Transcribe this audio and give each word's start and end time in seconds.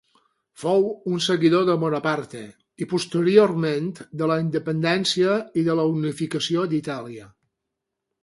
Fou 0.59 0.85
un 1.15 1.19
seguidor 1.25 1.65
de 1.67 1.73
Bonaparte 1.81 2.41
i 2.85 2.87
posteriorment 2.93 3.91
de 4.21 4.29
la 4.33 4.37
independència 4.45 5.35
i 5.63 5.65
de 5.69 5.75
la 5.81 5.87
unificació 5.93 6.67
d'Itàlia. 6.73 7.29